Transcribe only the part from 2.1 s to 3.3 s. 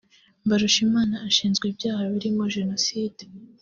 birimo Jenoside